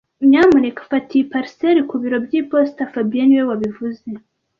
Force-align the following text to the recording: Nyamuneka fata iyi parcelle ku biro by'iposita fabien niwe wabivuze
Nyamuneka 0.29 0.87
fata 0.91 1.11
iyi 1.17 1.29
parcelle 1.33 1.81
ku 1.89 1.95
biro 2.01 2.17
by'iposita 2.25 2.83
fabien 2.93 3.25
niwe 3.27 3.43
wabivuze 3.49 4.07